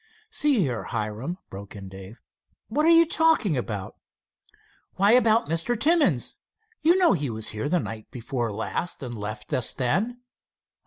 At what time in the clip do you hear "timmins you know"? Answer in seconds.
5.79-7.13